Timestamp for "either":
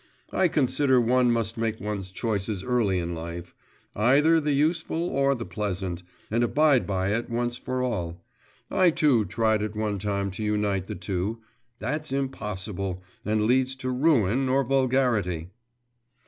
3.95-4.39